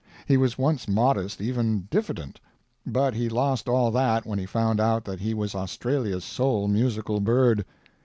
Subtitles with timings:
[0.25, 2.39] He was once modest, even diffident;
[2.87, 7.19] but he lost all that when he found out that he was Australia's sole musical
[7.19, 7.63] bird.